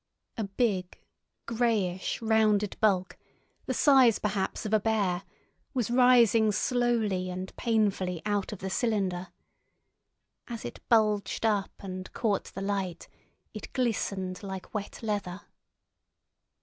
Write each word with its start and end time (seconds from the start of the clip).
A 0.35 0.45
big 0.45 0.97
greyish 1.45 2.23
rounded 2.23 2.75
bulk, 2.79 3.19
the 3.67 3.73
size, 3.75 4.17
perhaps, 4.17 4.65
of 4.65 4.73
a 4.73 4.79
bear, 4.79 5.21
was 5.75 5.91
rising 5.91 6.51
slowly 6.51 7.29
and 7.29 7.55
painfully 7.55 8.19
out 8.25 8.51
of 8.51 8.57
the 8.61 8.69
cylinder. 8.71 9.27
As 10.47 10.65
it 10.65 10.79
bulged 10.89 11.45
up 11.45 11.69
and 11.81 12.11
caught 12.13 12.45
the 12.45 12.61
light, 12.61 13.07
it 13.53 13.71
glistened 13.73 14.41
like 14.41 14.73
wet 14.73 15.03
leather. 15.03 15.41